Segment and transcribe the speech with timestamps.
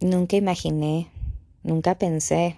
[0.00, 1.08] Nunca imaginé,
[1.64, 2.56] nunca pensé,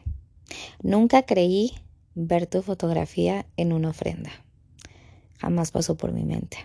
[0.82, 1.72] nunca creí
[2.14, 4.30] ver tu fotografía en una ofrenda.
[5.38, 6.58] Jamás pasó por mi mente.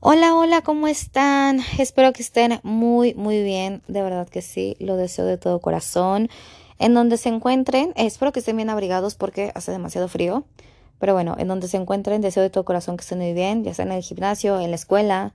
[0.00, 1.60] Hola, hola, ¿cómo están?
[1.78, 3.82] Espero que estén muy, muy bien.
[3.86, 6.28] De verdad que sí, lo deseo de todo corazón.
[6.80, 10.44] En donde se encuentren, espero que estén bien abrigados porque hace demasiado frío.
[10.98, 13.74] Pero bueno, en donde se encuentren, deseo de todo corazón que estén muy bien, ya
[13.74, 15.34] sea en el gimnasio, en la escuela,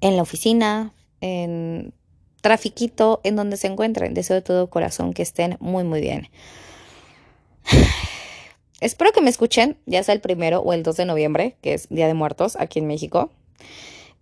[0.00, 1.92] en la oficina, en
[2.42, 4.12] trafiquito en donde se encuentren.
[4.12, 6.28] Deseo de todo corazón que estén muy, muy bien.
[8.80, 11.88] Espero que me escuchen, ya sea el primero o el 2 de noviembre, que es
[11.88, 13.30] Día de Muertos aquí en México.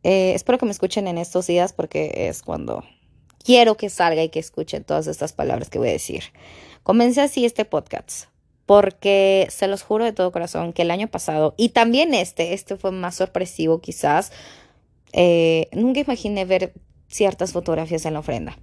[0.03, 2.85] Eh, espero que me escuchen en estos días porque es cuando
[3.43, 6.25] quiero que salga y que escuchen todas estas palabras que voy a decir.
[6.83, 8.27] Comencé así este podcast
[8.67, 12.77] porque se los juro de todo corazón que el año pasado y también este, este
[12.77, 14.31] fue más sorpresivo quizás,
[15.13, 16.73] eh, nunca imaginé ver
[17.11, 18.57] ciertas fotografías en la ofrenda.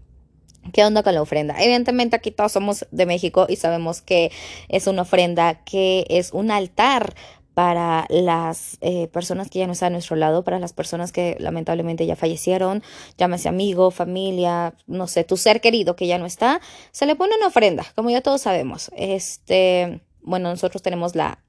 [0.74, 1.56] ¿Qué onda con la ofrenda?
[1.62, 4.31] Evidentemente aquí todos somos de México y sabemos que
[4.67, 7.16] es una ofrenda, que es un altar
[7.54, 11.38] para las eh, personas que ya no están a nuestro lado, para las personas que
[11.39, 12.84] lamentablemente ya fallecieron,
[13.17, 16.61] llámese amigo, familia, no sé, tu ser querido que ya no está,
[16.92, 18.92] se le pone una ofrenda, como ya todos sabemos.
[18.95, 21.39] Este, bueno, nosotros tenemos la,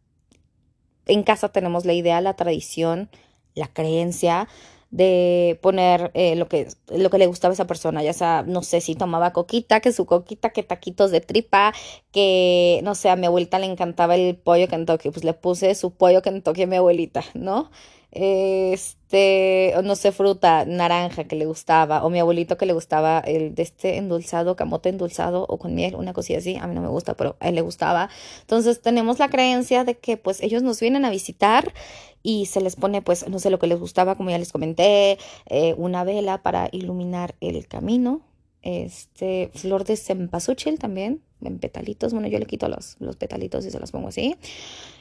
[1.04, 3.10] en casa tenemos la idea, la tradición,
[3.54, 4.48] la creencia
[4.90, 8.62] de poner eh, lo, que, lo que le gustaba a esa persona, ya sea, no
[8.62, 11.74] sé si tomaba coquita, que su coquita, que taquitos de tripa,
[12.10, 15.92] que, no sé, a mi abuelita le encantaba el pollo Kentucky, pues le puse su
[15.92, 17.70] pollo Kentucky a mi abuelita, ¿no?
[18.10, 23.54] Este, no sé, fruta, naranja que le gustaba, o mi abuelito que le gustaba el
[23.54, 26.88] de este endulzado, camote endulzado o con miel, una cosilla así, a mí no me
[26.88, 28.08] gusta, pero a él le gustaba.
[28.40, 31.74] Entonces tenemos la creencia de que pues ellos nos vienen a visitar
[32.22, 35.18] y se les pone pues no sé lo que les gustaba, como ya les comenté,
[35.46, 38.22] eh, una vela para iluminar el camino,
[38.62, 43.70] este, flor de cempasúchil también, en petalitos, bueno, yo le quito los, los petalitos y
[43.70, 44.36] se los pongo así.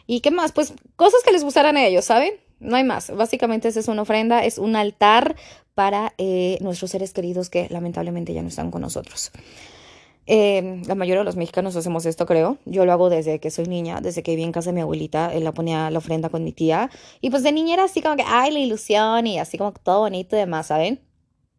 [0.05, 0.51] ¿Y qué más?
[0.51, 2.33] Pues cosas que les gustaran a ellos, ¿saben?
[2.59, 3.15] No hay más.
[3.15, 5.35] Básicamente esa es una ofrenda, es un altar
[5.75, 9.31] para eh, nuestros seres queridos que lamentablemente ya no están con nosotros.
[10.29, 12.57] Eh, la mayoría de los mexicanos hacemos esto, creo.
[12.65, 15.33] Yo lo hago desde que soy niña, desde que viví en casa de mi abuelita.
[15.33, 16.89] Él la ponía la ofrenda con mi tía.
[17.21, 19.99] Y pues de niña era así como que, ay, la ilusión y así como todo
[20.01, 21.06] bonito y demás, ¿saben?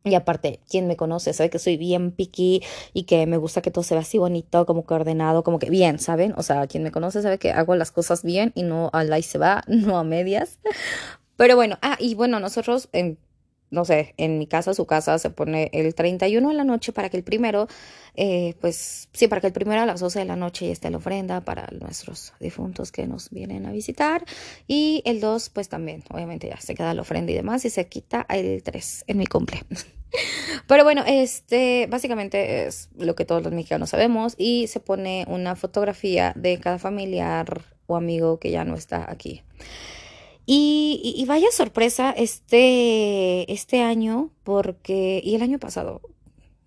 [0.05, 2.63] Y aparte, quien me conoce sabe que soy bien picky
[2.95, 5.71] y que me gusta que todo se vea así bonito, como que ordenado, como que
[5.71, 6.35] bien, ¿saben?
[6.37, 9.19] O sea, quien me conoce sabe que hago las cosas bien y no a la
[9.19, 10.59] y se va, no a medias.
[11.37, 13.19] Pero bueno, ah, y bueno, nosotros en
[13.71, 17.09] no sé, en mi casa, su casa, se pone el 31 de la noche para
[17.11, 17.69] que el primero,
[18.15, 20.91] eh, pues sí, para que el primero a las 12 de la noche ya esté
[20.91, 24.25] la ofrenda para nuestros difuntos que nos vienen a visitar.
[24.67, 27.87] Y el 2, pues también, obviamente ya se queda la ofrenda y demás y se
[27.89, 29.63] quita el 3 en mi cumple.
[30.67, 35.57] Pero bueno, este básicamente es lo que todos los mexicanos sabemos y se pone una
[35.57, 39.43] fotografía de cada familiar o amigo que ya no está aquí.
[40.51, 46.01] Y, vaya sorpresa este, este año, porque, y el año pasado,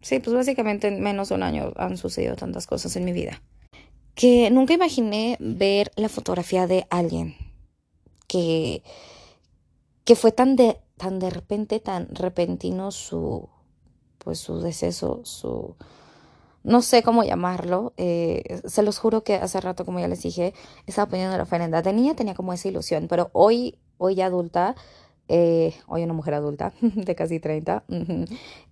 [0.01, 3.41] sí, pues básicamente en menos de un año han sucedido tantas cosas en mi vida,
[4.13, 7.35] que nunca imaginé ver la fotografía de alguien
[8.27, 8.83] que,
[10.05, 13.49] que fue tan de, tan de repente, tan repentino su,
[14.19, 15.75] pues su deceso, su,
[16.63, 20.53] no sé cómo llamarlo, eh, se los juro que hace rato, como ya les dije,
[20.85, 21.81] estaba poniendo la ofrenda.
[21.81, 24.75] De niña tenía como esa ilusión, pero hoy, hoy adulta,
[25.27, 27.83] eh, hoy una mujer adulta de casi 30,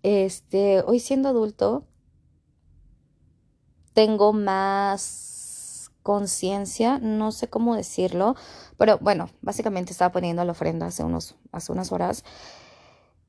[0.03, 1.83] este, hoy siendo adulto,
[3.94, 8.35] tengo más conciencia, no sé cómo decirlo,
[8.78, 12.23] pero bueno, básicamente estaba poniendo la ofrenda hace, unos, hace unas horas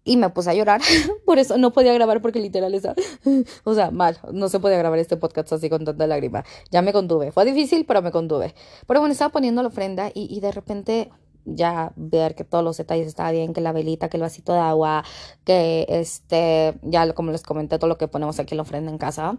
[0.05, 0.81] y me puse a llorar.
[1.27, 2.95] Por eso no podía grabar porque literal estaba,
[3.65, 4.19] o sea, mal.
[4.33, 6.45] No se podía grabar este podcast así con tanta lágrima.
[6.71, 7.33] Ya me contuve.
[7.33, 8.55] Fue difícil, pero me contuve.
[8.87, 11.11] Pero bueno, estaba poniendo la ofrenda y, y de repente
[11.45, 14.59] ya ver que todos los detalles estaban bien, que la velita, que el vasito de
[14.59, 15.05] agua,
[15.45, 18.99] que este, ya como les comenté, todo lo que ponemos aquí en la ofrenda en
[18.99, 19.39] casa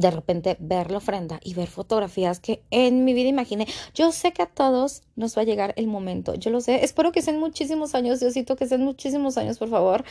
[0.00, 3.66] de repente ver la ofrenda y ver fotografías que en mi vida imaginé.
[3.94, 6.82] Yo sé que a todos nos va a llegar el momento, yo lo sé.
[6.84, 10.04] Espero que sean muchísimos años, Diosito, que sean muchísimos años, por favor,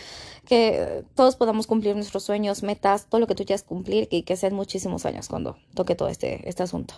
[0.46, 4.36] que todos podamos cumplir nuestros sueños, metas, todo lo que tú quieras cumplir, y que
[4.38, 6.94] sean muchísimos años cuando toque todo este, este asunto.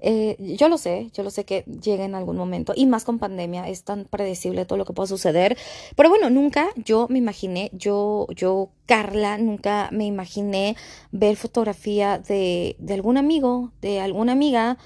[0.00, 3.18] Eh, yo lo sé, yo lo sé que llega en algún momento, y más con
[3.18, 5.58] pandemia, es tan predecible todo lo que pueda suceder.
[5.94, 10.76] Pero bueno, nunca yo me imaginé, yo, yo, Carla, nunca me imaginé
[11.12, 14.76] ver fotografía de, de algún amigo, de alguna amiga,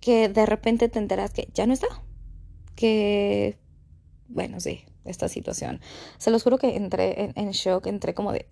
[0.00, 1.88] que de repente te enteras que ya no está.
[2.76, 3.58] Que,
[4.28, 5.80] bueno, sí, esta situación.
[6.18, 8.46] Se los juro que entré en, shock, entré como de,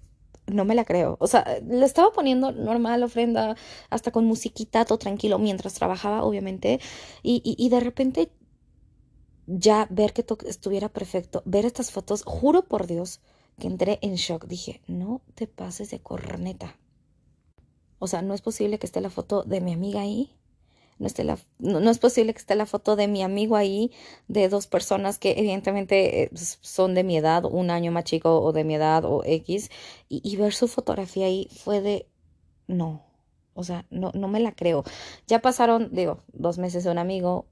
[0.48, 1.16] no me la creo.
[1.20, 3.54] O sea, le estaba poniendo normal ofrenda,
[3.90, 6.80] hasta con musiquita, todo tranquilo, mientras trabajaba, obviamente.
[7.22, 8.32] Y, y, de repente
[9.46, 13.20] ya ver que estuviera perfecto, ver estas fotos, juro por Dios
[13.60, 14.46] que entré en shock.
[14.46, 16.76] Dije, no te pases de corneta.
[18.00, 20.34] O sea, no es posible que esté la foto de mi amiga ahí.
[20.98, 23.90] No, esté la, no, es posible que esté la foto de mi amigo ahí,
[24.28, 28.52] de dos personas que evidentemente eh, son de mi edad, un año más chico o
[28.52, 29.70] de mi edad o X,
[30.10, 32.06] y, y ver su fotografía ahí fue de,
[32.66, 33.02] no,
[33.54, 34.84] o sea, no, no me la creo.
[35.26, 37.46] Ya pasaron, digo, dos meses de un amigo,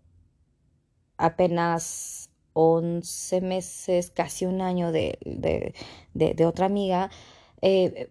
[1.16, 2.27] apenas
[2.60, 5.74] 11 meses, casi un año de, de,
[6.34, 7.08] de, otra amiga,
[7.62, 8.10] eh,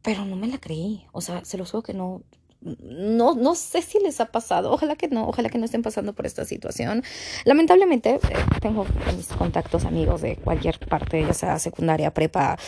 [0.00, 2.22] pero no me la creí, o sea, se los juro que no,
[2.64, 6.12] no, no sé si les ha pasado, ojalá que no, ojalá que no estén pasando
[6.12, 7.02] por esta situación.
[7.44, 8.20] Lamentablemente, eh,
[8.60, 8.86] tengo
[9.16, 12.58] mis contactos, amigos de cualquier parte, ya sea secundaria, prepa,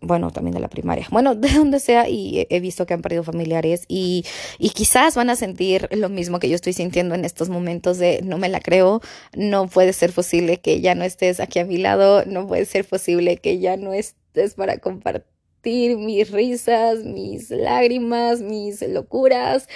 [0.00, 3.22] bueno, también de la primaria, bueno, de donde sea, y he visto que han perdido
[3.22, 4.24] familiares y,
[4.58, 8.20] y quizás van a sentir lo mismo que yo estoy sintiendo en estos momentos de
[8.22, 9.00] no me la creo,
[9.34, 12.84] no puede ser posible que ya no estés aquí a mi lado, no puede ser
[12.84, 15.31] posible que ya no estés para compartir
[15.64, 19.68] mis risas, mis lágrimas, mis locuras.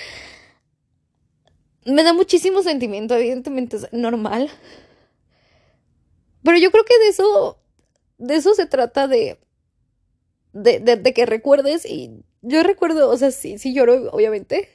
[1.85, 4.51] Me da muchísimo sentimiento, evidentemente es normal.
[6.43, 7.59] Pero yo creo que de eso,
[8.19, 9.39] de eso se trata de,
[10.53, 14.69] de, de, que recuerdes y yo recuerdo, o sea, sí, sí lloro, obviamente,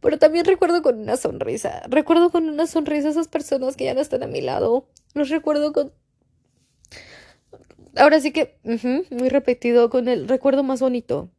[0.00, 1.82] pero también recuerdo con una sonrisa.
[1.88, 4.88] Recuerdo con una sonrisa a esas personas que ya no están a mi lado.
[5.14, 5.92] Los recuerdo con
[7.96, 8.58] ahora sí que,
[9.10, 11.30] muy repetido, con el recuerdo más bonito.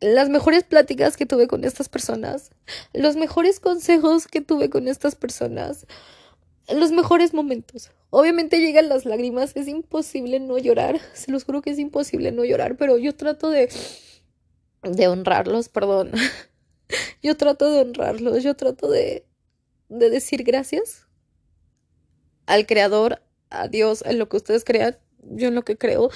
[0.00, 2.50] Las mejores pláticas que tuve con estas personas,
[2.92, 5.86] los mejores consejos que tuve con estas personas,
[6.68, 7.90] los mejores momentos.
[8.10, 12.44] Obviamente llegan las lágrimas, es imposible no llorar, se los juro que es imposible no
[12.44, 13.68] llorar, pero yo trato de,
[14.82, 16.12] de honrarlos, perdón.
[17.22, 19.24] Yo trato de honrarlos, yo trato de,
[19.88, 21.08] de decir gracias
[22.44, 24.98] al Creador, a Dios, en lo que ustedes crean,
[25.30, 26.10] yo en lo que creo.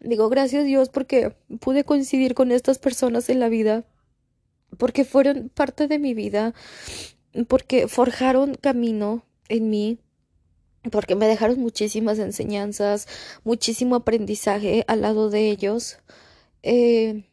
[0.00, 3.84] Digo, gracias Dios porque pude coincidir con estas personas en la vida,
[4.76, 6.54] porque fueron parte de mi vida,
[7.48, 9.98] porque forjaron camino en mí,
[10.90, 13.08] porque me dejaron muchísimas enseñanzas,
[13.44, 15.98] muchísimo aprendizaje al lado de ellos.
[16.62, 17.24] Eh,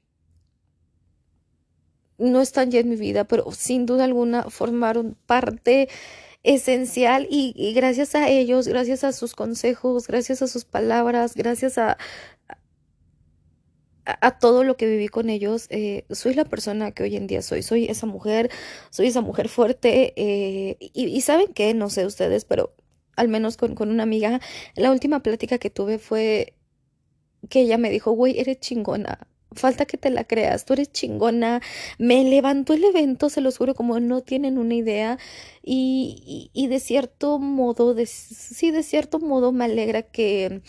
[2.18, 5.90] no están ya en mi vida, pero sin duda alguna formaron parte
[6.46, 11.98] esencial y, gracias a ellos, gracias a sus consejos, gracias a sus palabras, gracias a,
[14.06, 17.42] a, todo lo que viví con ellos, eh, soy la persona que hoy en día
[17.42, 17.64] soy.
[17.64, 18.52] Soy esa mujer,
[18.92, 20.14] soy esa mujer fuerte.
[20.16, 22.76] Eh, y, saben que, no sé ustedes, pero
[23.16, 24.40] al menos con, con una amiga,
[24.76, 26.54] la última plática que tuve fue
[27.50, 31.62] que ella me dijo, güey, eres chingona falta que te la creas, tú eres chingona,
[31.98, 35.18] me levantó el evento, se los juro, como no tienen una idea,
[35.64, 40.62] y, y, de cierto modo, de, sí, de cierto modo me alegra que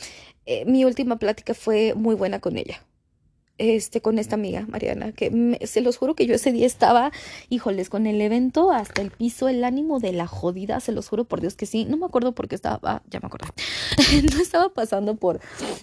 [0.47, 2.83] eh, mi última plática fue muy buena con ella
[3.59, 7.13] este, con esta amiga, Mariana, que se los juro que yo ese día estaba,
[7.49, 11.25] híjoles, con el evento hasta el piso, el ánimo de la jodida, se los juro
[11.25, 13.49] por Dios que sí, no me acuerdo por qué estaba, ah, ya me acuerdo,
[14.35, 15.41] no estaba pasando por,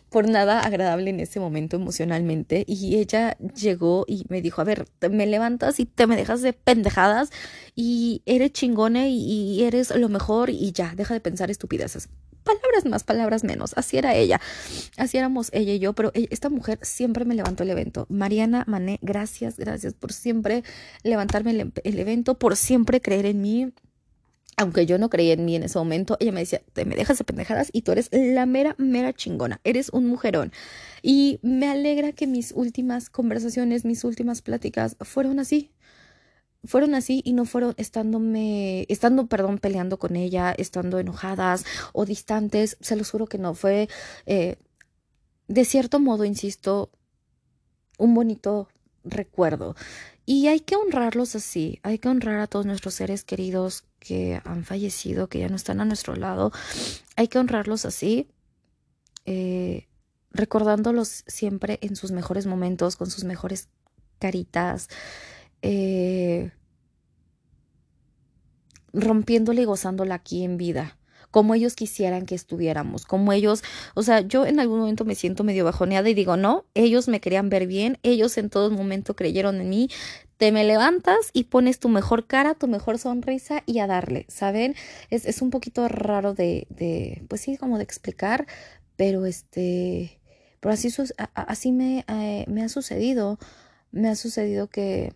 [0.10, 4.86] por nada agradable en ese momento emocionalmente y ella llegó y me dijo, a ver,
[5.00, 7.32] te me levantas y te me dejas de pendejadas
[7.76, 12.10] y eres chingona y, y eres lo mejor y ya, deja de pensar estupideces
[12.44, 13.74] palabras más, palabras menos.
[13.76, 14.40] Así era ella.
[14.98, 18.06] Así éramos ella y yo, pero e, esta mujer siempre me levantó el evento.
[18.10, 20.64] Mariana Mané, gracias, gracias por siempre
[21.04, 23.74] levantarme el, evento, por siempre creer en mí.
[24.56, 27.18] Aunque yo no creía en mí en ese momento, ella me decía, te me dejas
[27.18, 30.52] de pendejadas y tú eres la mera, mera chingona, eres un mujerón.
[31.02, 35.72] Y me alegra que mis últimas conversaciones, mis últimas pláticas fueron así,
[36.66, 42.78] fueron así y no fueron estándome, estando, perdón, peleando con ella, estando enojadas o distantes,
[42.80, 43.90] se los juro que no, fue
[44.26, 44.58] eh,
[45.48, 46.92] de cierto modo, insisto,
[47.98, 48.70] un bonito
[49.04, 49.76] recuerdo.
[50.26, 54.64] Y hay que honrarlos así, hay que honrar a todos nuestros seres queridos que han
[54.64, 56.52] fallecido, que ya no están a nuestro lado,
[57.18, 58.30] hay que honrarlos así,
[59.26, 59.88] eh,
[60.32, 63.68] recordándolos siempre en sus mejores momentos, con sus mejores
[64.18, 64.88] caritas,
[65.64, 66.52] eh,
[68.94, 70.98] rompiéndola y gozándola aquí en vida
[71.32, 73.64] como ellos quisieran que estuviéramos, como ellos,
[73.96, 77.22] o sea, yo en algún momento me siento medio bajoneada y digo, no, ellos me
[77.22, 79.90] querían ver bien, ellos en todo momento creyeron en mí,
[80.38, 84.76] te me levantas y pones tu mejor cara, tu mejor sonrisa y a darle, ¿saben?
[85.10, 88.46] Es, es un poquito raro de, de, pues sí, como de explicar,
[88.96, 90.22] pero este,
[90.60, 90.90] Pero así,
[91.36, 93.40] así me, eh, me ha sucedido,
[93.92, 95.14] me ha sucedido que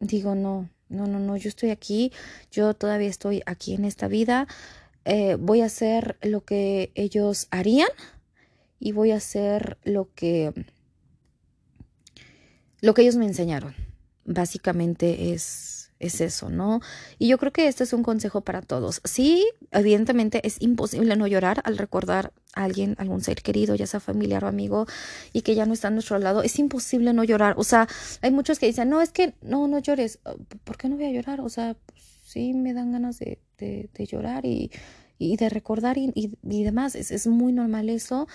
[0.00, 2.12] digo, no, no, no, no, yo estoy aquí,
[2.50, 4.46] yo todavía estoy aquí en esta vida,
[5.04, 7.88] eh, voy a hacer lo que ellos harían
[8.78, 10.52] y voy a hacer lo que
[12.80, 13.74] lo que ellos me enseñaron.
[14.24, 16.80] Básicamente es, es eso, ¿no?
[17.18, 19.00] Y yo creo que este es un consejo para todos.
[19.04, 24.44] Sí, evidentemente es imposible no llorar al recordar alguien, algún ser querido, ya sea familiar
[24.44, 24.86] o amigo,
[25.32, 26.42] y que ya no está a nuestro lado.
[26.42, 27.54] Es imposible no llorar.
[27.58, 27.86] O sea,
[28.22, 30.18] hay muchos que dicen, no, es que no, no llores.
[30.64, 31.40] ¿Por qué no voy a llorar?
[31.40, 31.76] O sea,
[32.24, 34.70] sí me dan ganas de, de, llorar y,
[35.18, 36.96] y, de recordar y, y, demás.
[36.96, 38.26] Es, es muy normal eso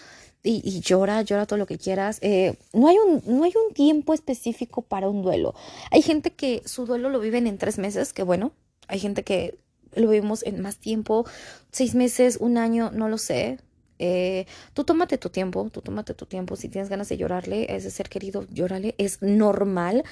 [0.43, 2.19] y, llora, llora todo lo que quieras.
[2.21, 5.53] Eh, no, hay un, no hay un tiempo específico para un duelo.
[5.91, 8.51] Hay gente que su duelo lo viven en tres meses, que bueno,
[8.87, 9.57] hay gente que
[9.95, 11.25] lo vivimos en más tiempo,
[11.71, 13.59] seis meses, un año, no lo sé.
[14.01, 16.55] Eh, tú tómate tu tiempo, tú tómate tu tiempo.
[16.55, 18.95] Si tienes ganas de llorarle, es de ser querido, llórale.
[18.97, 20.03] Es normal.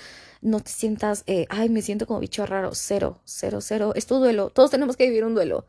[0.41, 2.72] No te sientas, eh, ay, me siento como bicho raro.
[2.74, 3.93] Cero, cero, cero.
[3.96, 4.50] Es tu duelo.
[4.51, 5.65] Todos tenemos que vivir un duelo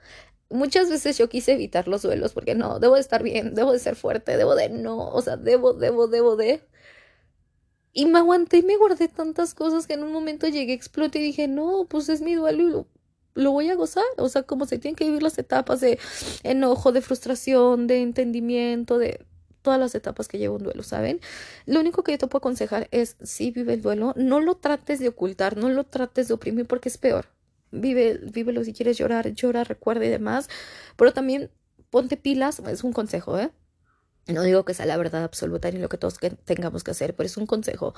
[0.51, 3.79] muchas veces yo quise evitar los duelos porque no, debo de estar bien, debo de
[3.79, 6.63] ser fuerte, debo de no, o sea, debo, debo, debo de.
[7.93, 11.23] Y me aguanté y me guardé tantas cosas que en un momento llegué, exploté y
[11.23, 12.87] dije, no, pues es mi duelo
[13.43, 14.05] lo, voy a gozar.
[14.19, 15.99] O sea, como se tienen que vivir las etapas de
[16.43, 19.25] enojo, de frustración, de entendimiento, de
[19.63, 21.21] todas las etapas que lleva un duelo, ¿saben?
[21.67, 25.01] Lo único que yo te puedo aconsejar es, si vive el duelo, no lo trates
[25.01, 27.27] de ocultar, no lo trates de oprimir porque es peor
[27.71, 30.49] vive, vívelo si quieres llorar, llora, recuerda y demás,
[30.97, 31.51] pero también
[31.91, 33.51] ponte pilas, es un consejo, ¿eh?
[34.27, 37.27] No digo que sea la verdad absoluta ni lo que todos tengamos que hacer, pero
[37.27, 37.95] es un consejo.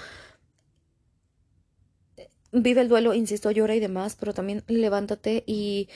[2.52, 5.88] Vive el duelo, insisto, llora y demás, pero también levántate y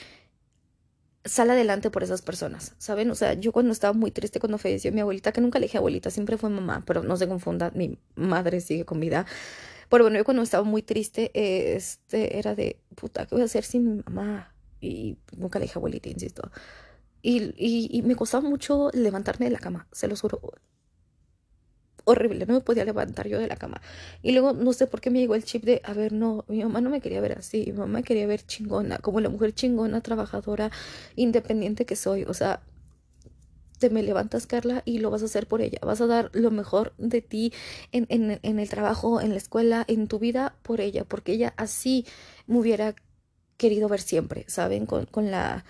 [1.27, 3.11] sal adelante por esas personas, ¿saben?
[3.11, 5.77] O sea, yo cuando estaba muy triste cuando falleció mi abuelita, que nunca le dije
[5.77, 9.25] abuelita, siempre fue mamá, pero no se confunda, mi madre sigue con vida.
[9.89, 11.31] Pero bueno, yo cuando estaba muy triste,
[11.75, 14.53] este, era de, puta, ¿qué voy a hacer sin mi mamá?
[14.81, 16.51] Y nunca le dije abuelita, insisto.
[17.21, 20.39] Y, y, me costaba mucho levantarme de la cama, se lo juro.
[22.09, 23.81] Horrible, no me podía levantar yo de la cama.
[24.23, 26.63] Y luego no sé por qué me llegó el chip de, a ver, no, mi
[26.63, 29.99] mamá no me quería ver así, mi mamá quería ver chingona, como la mujer chingona,
[29.99, 30.71] trabajadora,
[31.17, 32.23] independiente que soy.
[32.23, 32.61] O sea,
[33.77, 35.79] te me levantas, Carla, y lo vas a hacer por ella.
[35.81, 37.51] Vas a dar lo mejor de ti
[37.91, 41.53] en, en, en, el trabajo, en la escuela, en tu vida, por ella, porque ella
[41.57, 42.05] así
[42.47, 42.95] me hubiera
[43.57, 44.85] querido ver siempre, ¿saben?
[44.85, 45.65] Con, con la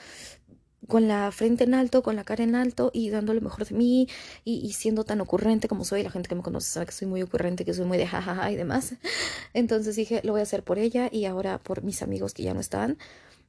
[0.87, 3.75] con la frente en alto, con la cara en alto y dando lo mejor de
[3.75, 4.07] mí
[4.43, 6.03] y, siendo tan ocurrente como soy.
[6.03, 8.51] La gente que me conoce sabe que soy muy ocurrente, que soy muy de jajaja
[8.51, 8.95] y demás.
[9.53, 12.53] Entonces dije, lo voy a hacer por ella y ahora por mis amigos que ya
[12.53, 12.97] no están.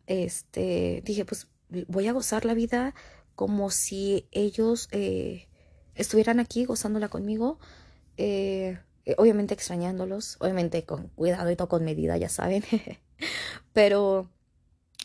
[0.06, 1.48] Este, dije, pues
[1.86, 2.94] voy a gozar la vida
[3.34, 5.48] como si ellos eh,
[5.94, 7.58] estuvieran aquí gozándola conmigo,
[8.16, 8.78] eh,
[9.16, 12.64] obviamente extrañándolos, obviamente con cuidado y todo con medida, ya saben,
[13.72, 14.28] pero,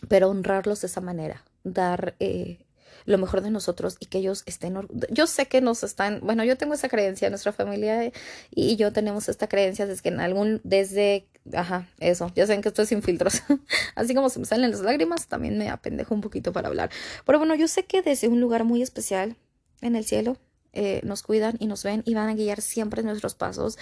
[0.08, 2.66] pero honrarlos de esa manera, dar eh,
[3.06, 6.58] lo mejor de nosotros y que ellos estén yo sé que nos están bueno yo
[6.58, 8.12] tengo esa creencia nuestra familia
[8.52, 12.70] y yo tenemos esta creencia desde que en algún desde ajá eso ya saben que
[12.70, 13.42] estoy sin filtros
[13.96, 16.90] así como se me salen las lágrimas también me apendejo un poquito para hablar
[17.26, 19.36] pero bueno yo sé que desde un lugar muy especial
[19.82, 20.38] en el cielo
[20.76, 23.78] eh, nos cuidan y nos ven y van a guiar siempre nuestros pasos.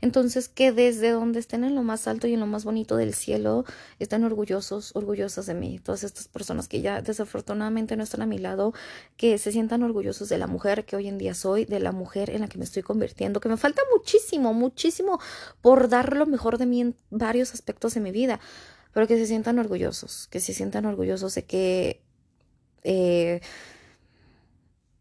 [0.00, 3.14] Entonces, que desde donde estén en lo más alto y en lo más bonito del
[3.14, 3.64] cielo,
[3.98, 5.80] estén orgullosos, orgullosas de mí.
[5.82, 8.74] Todas estas personas que ya desafortunadamente no están a mi lado,
[9.16, 12.30] que se sientan orgullosos de la mujer que hoy en día soy, de la mujer
[12.30, 15.18] en la que me estoy convirtiendo, que me falta muchísimo, muchísimo
[15.60, 18.38] por dar lo mejor de mí en varios aspectos de mi vida,
[18.92, 22.02] pero que se sientan orgullosos, que se sientan orgullosos de que...
[22.84, 23.40] Eh,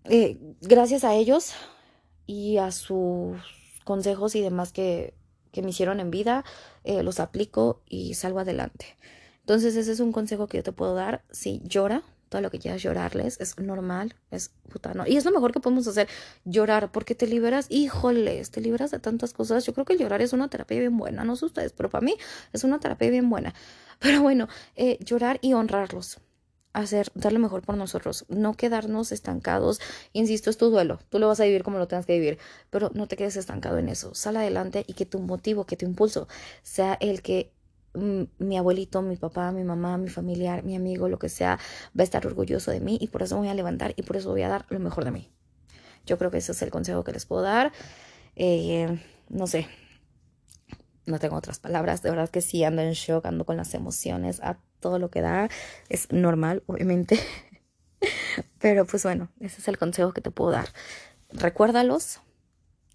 [0.09, 1.53] eh, gracias a ellos
[2.27, 3.37] y a sus
[3.83, 5.13] consejos y demás que,
[5.51, 6.43] que me hicieron en vida,
[6.83, 8.97] eh, los aplico y salgo adelante.
[9.39, 11.23] Entonces ese es un consejo que yo te puedo dar.
[11.31, 15.53] Si llora, todo lo que quieras llorarles, es normal, es puta, Y es lo mejor
[15.53, 16.07] que podemos hacer,
[16.43, 19.65] llorar, porque te liberas, híjoles, te liberas de tantas cosas.
[19.65, 22.15] Yo creo que llorar es una terapia bien buena, no sé ustedes, pero para mí
[22.53, 23.53] es una terapia bien buena.
[23.99, 26.19] Pero bueno, eh, llorar y honrarlos
[26.79, 29.79] hacer, dar lo mejor por nosotros, no quedarnos estancados.
[30.13, 32.37] Insisto, es tu duelo, tú lo vas a vivir como lo tengas que vivir,
[32.69, 34.13] pero no te quedes estancado en eso.
[34.13, 36.27] Sal adelante y que tu motivo, que tu impulso
[36.63, 37.51] sea el que
[37.93, 41.59] mm, mi abuelito, mi papá, mi mamá, mi familiar, mi amigo, lo que sea,
[41.97, 44.29] va a estar orgulloso de mí y por eso voy a levantar y por eso
[44.29, 45.31] voy a dar lo mejor de mí.
[46.05, 47.71] Yo creo que ese es el consejo que les puedo dar.
[48.35, 49.67] Eh, no sé,
[51.05, 54.39] no tengo otras palabras, de verdad que sí ando en shock, ando con las emociones
[54.41, 55.49] a todo lo que da,
[55.89, 57.19] es normal, obviamente,
[58.59, 60.69] pero pues bueno, ese es el consejo que te puedo dar.
[61.29, 62.21] recuérdalos,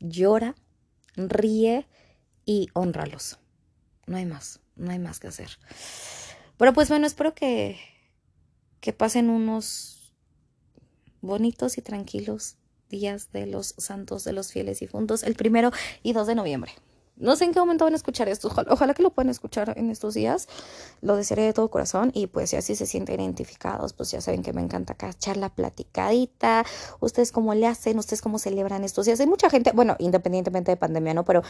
[0.01, 0.55] llora,
[1.17, 1.87] ríe
[2.45, 3.39] y honralos.
[4.07, 5.51] No hay más, no hay más que hacer.
[6.57, 7.79] Pero pues bueno, espero que,
[8.81, 10.15] que pasen unos
[11.21, 12.57] bonitos y tranquilos
[12.89, 15.71] días de los santos, de los fieles difuntos, el primero
[16.03, 16.73] y 2 de noviembre.
[17.21, 18.50] No sé en qué momento van a escuchar esto.
[18.69, 20.49] Ojalá, que lo puedan escuchar en estos días.
[21.03, 22.11] Lo desearé de todo corazón.
[22.15, 25.37] Y pues si así se sienten identificados, pues ya saben que me encanta acá echar
[25.37, 26.65] la platicadita.
[27.00, 29.21] Ustedes cómo le hacen, ustedes cómo celebran estos días.
[29.21, 31.27] Hay mucha gente, bueno, independientemente de pandemia, ¿no?
[31.27, 31.43] Pero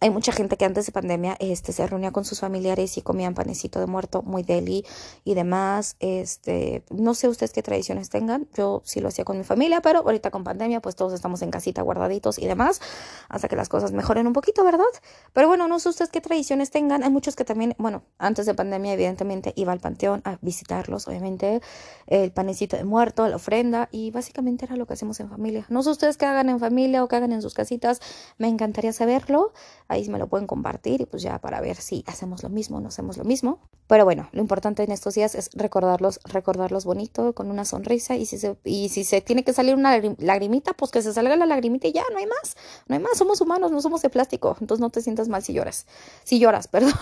[0.00, 3.34] hay mucha gente que antes de pandemia este, se reunía con sus familiares y comían
[3.34, 4.86] panecito de muerto, muy deli
[5.24, 5.96] y demás.
[6.00, 8.48] Este, no sé ustedes qué tradiciones tengan.
[8.54, 11.50] Yo sí lo hacía con mi familia, pero ahorita con pandemia, pues todos estamos en
[11.50, 12.80] casita guardaditos y demás.
[13.28, 14.86] Hasta que las cosas mejoren un poquito, ¿verdad?
[15.32, 17.02] Pero bueno, no sé ustedes qué tradiciones tengan.
[17.04, 21.60] Hay muchos que también, bueno, antes de pandemia, evidentemente, iba al panteón a visitarlos, obviamente,
[22.06, 25.66] el panecito de muerto, la ofrenda, y básicamente era lo que hacemos en familia.
[25.68, 28.00] No sé ustedes qué hagan en familia o qué hagan en sus casitas,
[28.38, 29.52] me encantaría saberlo.
[29.86, 32.80] Ahí me lo pueden compartir y pues ya para ver si hacemos lo mismo o
[32.80, 33.60] no hacemos lo mismo.
[33.86, 38.26] Pero bueno, lo importante en estos días es recordarlos, recordarlos bonito, con una sonrisa, y
[38.26, 41.46] si se, y si se tiene que salir una lagrimita, pues que se salga la
[41.46, 42.56] lagrimita y ya, no hay más,
[42.86, 45.54] no hay más, somos humanos, no somos de plástico, entonces no te sientas mal si
[45.54, 45.86] lloras.
[46.24, 46.92] Si lloras, perdón.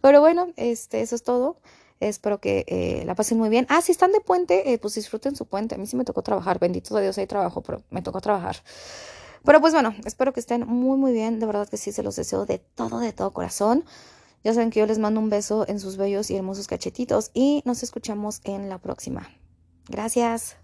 [0.00, 1.56] Pero bueno, este, eso es todo.
[1.98, 3.66] Espero que eh, la pasen muy bien.
[3.68, 5.74] Ah, si están de puente, eh, pues disfruten su puente.
[5.74, 6.58] A mí sí me tocó trabajar.
[6.58, 8.56] Bendito Dios, hay trabajo, pero me tocó trabajar.
[9.44, 11.40] Pero pues bueno, espero que estén muy, muy bien.
[11.40, 13.84] De verdad que sí, se los deseo de todo, de todo corazón.
[14.44, 17.62] Ya saben que yo les mando un beso en sus bellos y hermosos cachetitos y
[17.66, 19.28] nos escuchamos en la próxima.
[19.88, 20.56] Gracias.